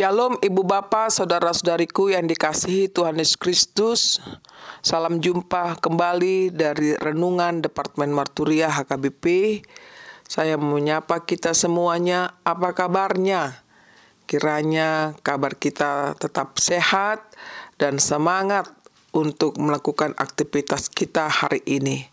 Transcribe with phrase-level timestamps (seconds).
[0.00, 4.00] Shalom Ibu Bapak, Saudara-saudariku yang dikasihi Tuhan Yesus Kristus.
[4.80, 9.60] Salam jumpa kembali dari Renungan Departemen Marturia HKBP.
[10.24, 13.60] Saya menyapa kita semuanya, apa kabarnya?
[14.24, 17.20] Kiranya kabar kita tetap sehat
[17.76, 18.72] dan semangat
[19.12, 22.08] untuk melakukan aktivitas kita hari ini.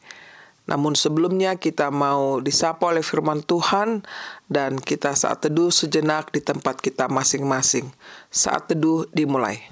[0.68, 4.04] Namun sebelumnya kita mau disapa oleh firman Tuhan
[4.52, 7.88] dan kita saat teduh sejenak di tempat kita masing-masing.
[8.28, 9.64] Saat teduh dimulai.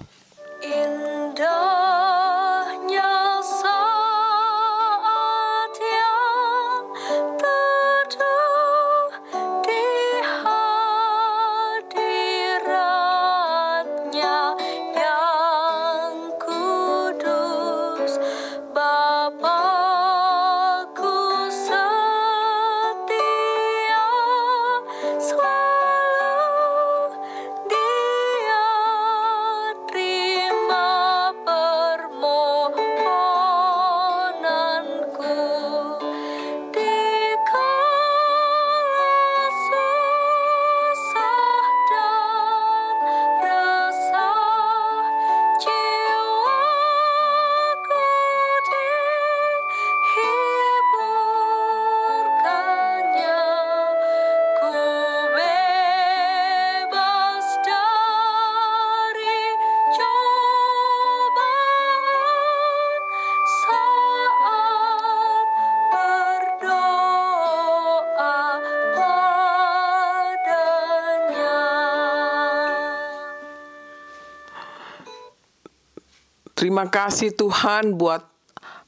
[76.65, 78.25] Terima kasih Tuhan buat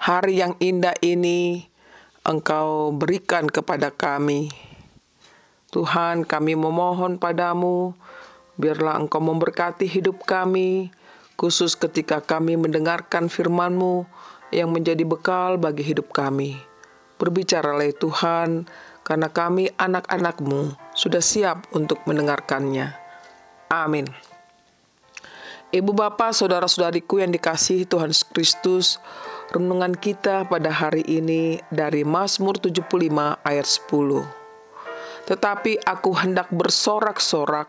[0.02, 1.70] hari yang indah ini
[2.26, 4.50] Engkau berikan kepada kami.
[5.70, 7.94] Tuhan kami memohon padamu,
[8.58, 10.90] biarlah Engkau memberkati hidup kami,
[11.38, 14.10] khusus ketika kami mendengarkan firman-Mu
[14.50, 16.58] yang menjadi bekal bagi hidup kami.
[17.22, 18.66] Berbicaralah Tuhan,
[19.06, 22.98] karena kami anak-anak-Mu sudah siap untuk mendengarkannya.
[23.70, 24.10] Amin.
[25.68, 29.04] Ibu bapak, saudara-saudariku yang dikasihi Tuhan Kristus,
[29.52, 32.88] renungan kita pada hari ini dari Mazmur 75
[33.44, 35.28] ayat 10.
[35.28, 37.68] Tetapi aku hendak bersorak-sorak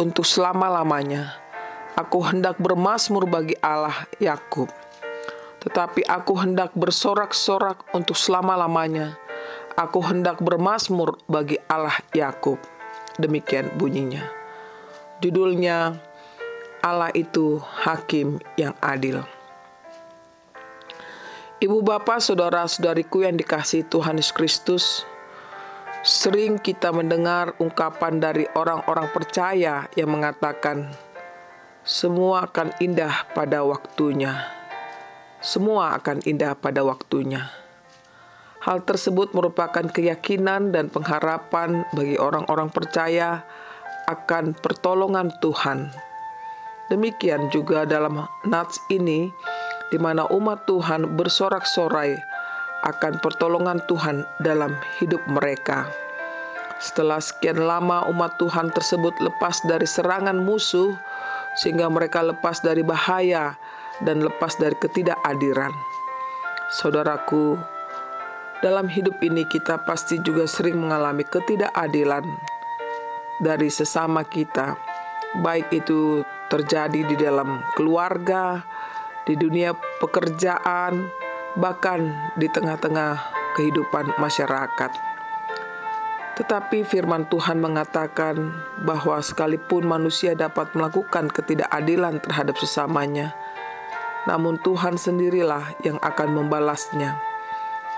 [0.00, 1.36] untuk selama-lamanya.
[2.00, 4.72] Aku hendak bermasmur bagi Allah Yakub.
[5.60, 9.12] Tetapi aku hendak bersorak-sorak untuk selama-lamanya.
[9.76, 12.56] Aku hendak bermasmur bagi Allah Yakub.
[13.20, 14.24] Demikian bunyinya.
[15.20, 16.00] Judulnya
[16.86, 19.26] Allah itu hakim yang adil.
[21.58, 24.84] Ibu bapak, saudara-saudariku yang dikasih Tuhan Yesus Kristus,
[26.06, 30.94] sering kita mendengar ungkapan dari orang-orang percaya yang mengatakan,
[31.82, 34.46] semua akan indah pada waktunya.
[35.42, 37.50] Semua akan indah pada waktunya.
[38.62, 43.42] Hal tersebut merupakan keyakinan dan pengharapan bagi orang-orang percaya
[44.06, 46.05] akan pertolongan Tuhan.
[46.86, 49.34] Demikian juga dalam nats ini,
[49.90, 52.14] di mana umat Tuhan bersorak-sorai
[52.86, 54.70] akan pertolongan Tuhan dalam
[55.02, 55.90] hidup mereka.
[56.78, 60.94] Setelah sekian lama umat Tuhan tersebut lepas dari serangan musuh,
[61.58, 63.58] sehingga mereka lepas dari bahaya
[64.04, 65.72] dan lepas dari ketidakadiran.
[66.70, 67.56] Saudaraku,
[68.62, 72.28] dalam hidup ini kita pasti juga sering mengalami ketidakadilan
[73.40, 74.76] dari sesama kita,
[75.40, 78.62] baik itu terjadi di dalam keluarga,
[79.26, 81.10] di dunia pekerjaan,
[81.58, 83.18] bahkan di tengah-tengah
[83.58, 84.92] kehidupan masyarakat.
[86.36, 88.52] Tetapi firman Tuhan mengatakan
[88.84, 93.32] bahwa sekalipun manusia dapat melakukan ketidakadilan terhadap sesamanya,
[94.28, 97.16] namun Tuhan sendirilah yang akan membalasnya.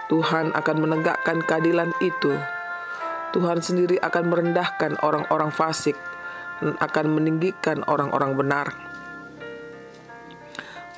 [0.06, 2.32] Tuhan akan menegakkan keadilan itu.
[3.34, 5.98] Tuhan sendiri akan merendahkan orang-orang fasik
[6.62, 8.66] akan meninggikan orang-orang benar.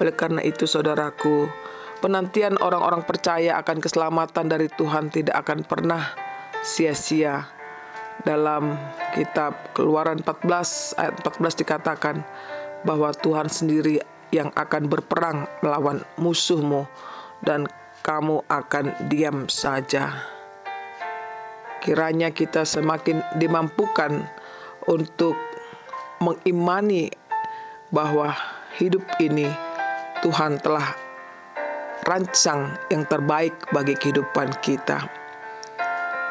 [0.01, 1.49] Oleh karena itu, saudaraku,
[2.01, 6.17] penantian orang-orang percaya akan keselamatan dari Tuhan tidak akan pernah
[6.65, 7.49] sia-sia.
[8.21, 8.77] Dalam
[9.17, 12.21] kitab Keluaran 14 ayat 14 dikatakan
[12.85, 13.97] bahwa Tuhan sendiri
[14.29, 16.85] yang akan berperang melawan musuhmu
[17.41, 17.65] dan
[18.05, 20.21] kamu akan diam saja.
[21.81, 24.21] Kiranya kita semakin dimampukan
[24.85, 25.37] untuk
[26.21, 27.09] mengimani
[27.89, 28.37] bahwa
[28.77, 29.49] hidup ini
[30.21, 30.93] Tuhan telah
[32.05, 35.09] rancang yang terbaik bagi kehidupan kita.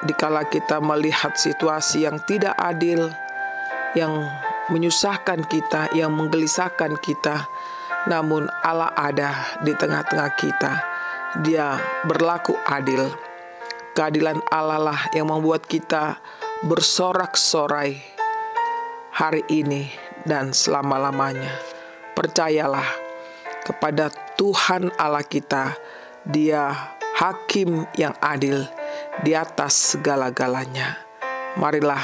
[0.05, 3.09] Dikala kita melihat situasi yang tidak adil,
[3.97, 4.29] yang
[4.69, 7.49] menyusahkan kita, yang menggelisahkan kita.
[8.05, 10.73] Namun Allah ada di tengah-tengah kita.
[11.41, 13.09] Dia berlaku adil.
[13.97, 16.21] Keadilan Allah lah yang membuat kita
[16.61, 18.18] bersorak-sorai
[19.19, 19.91] hari ini
[20.23, 21.51] dan selama-lamanya.
[22.15, 22.87] Percayalah
[23.67, 24.07] kepada
[24.39, 25.75] Tuhan Allah kita,
[26.23, 28.63] Dia hakim yang adil
[29.19, 31.03] di atas segala-galanya.
[31.59, 31.99] Marilah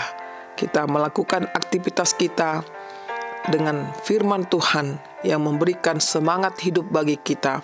[0.59, 2.67] kita melakukan aktivitas kita
[3.47, 7.63] dengan firman Tuhan yang memberikan semangat hidup bagi kita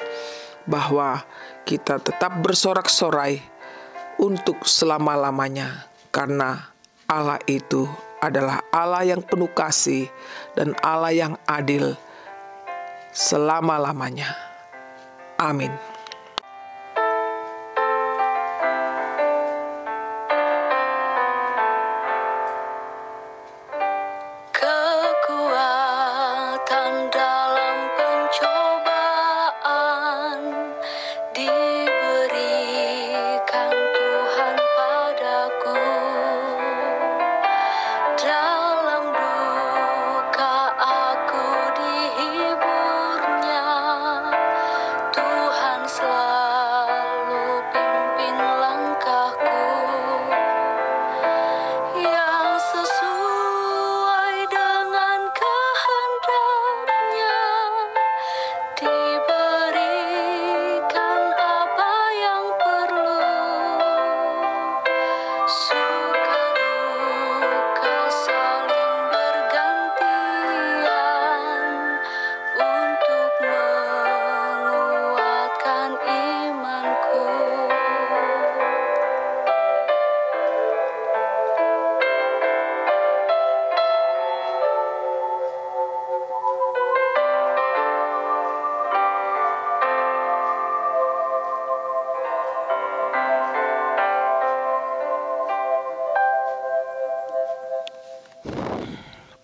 [0.64, 1.28] bahwa
[1.68, 3.44] kita tetap bersorak-sorai
[4.22, 6.72] untuk selama-lamanya karena
[7.10, 7.90] Allah itu
[8.22, 10.08] adalah Allah yang penuh kasih
[10.54, 11.98] dan Allah yang adil
[13.12, 14.32] selama-lamanya.
[15.42, 15.91] Amin.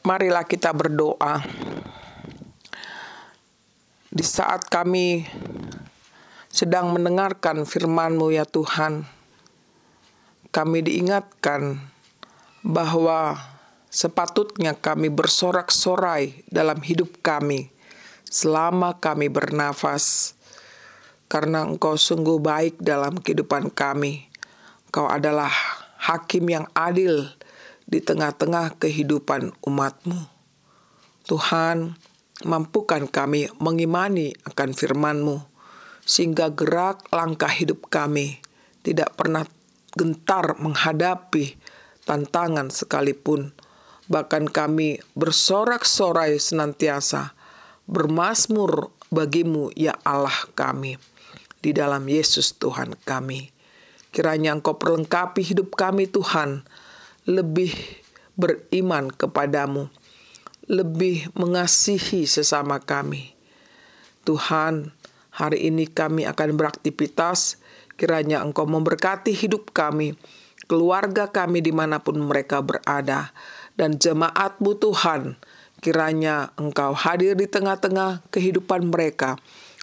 [0.07, 1.44] Marilah kita berdoa.
[4.07, 5.27] Di saat kami
[6.47, 9.05] sedang mendengarkan firman-Mu ya Tuhan,
[10.49, 11.77] kami diingatkan
[12.65, 13.38] bahwa
[13.94, 17.69] sepatutnya kami bersorak-sorai dalam hidup kami
[18.25, 20.33] selama kami bernafas.
[21.27, 24.31] Karena Engkau sungguh baik dalam kehidupan kami.
[24.88, 25.51] Engkau adalah
[25.99, 27.37] hakim yang adil
[27.88, 30.28] di tengah-tengah kehidupan umatmu.
[31.24, 31.95] Tuhan,
[32.44, 35.39] mampukan kami mengimani akan firman-Mu,
[36.04, 38.44] sehingga gerak langkah hidup kami
[38.84, 39.48] tidak pernah
[39.95, 41.56] gentar menghadapi
[42.04, 43.56] tantangan sekalipun.
[44.07, 47.36] Bahkan kami bersorak-sorai senantiasa,
[47.92, 50.95] bermasmur bagimu ya Allah kami,
[51.60, 53.51] di dalam Yesus Tuhan kami.
[54.16, 56.63] Kiranya Engkau perlengkapi hidup kami Tuhan,
[57.27, 57.75] lebih
[58.39, 59.91] beriman kepadamu,
[60.63, 63.35] lebih mengasihi sesama kami.
[64.24, 64.95] Tuhan,
[65.35, 67.59] hari ini kami akan beraktivitas,
[68.00, 70.15] kiranya Engkau memberkati hidup kami,
[70.71, 73.35] keluarga kami di mana pun mereka berada,
[73.75, 75.35] dan jemaatmu Tuhan,
[75.83, 79.35] kiranya Engkau hadir di tengah-tengah kehidupan mereka,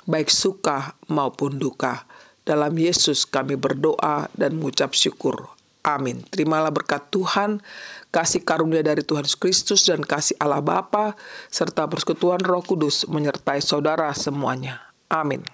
[0.09, 2.09] baik suka maupun duka.
[2.45, 5.55] Dalam Yesus kami berdoa dan mengucap syukur.
[5.85, 6.25] Amin.
[6.33, 7.61] Terimalah berkat Tuhan,
[8.09, 11.13] kasih karunia dari Tuhan Yesus Kristus dan kasih Allah Bapa
[11.53, 14.81] serta persekutuan Roh Kudus menyertai saudara semuanya.
[15.13, 15.45] Amin.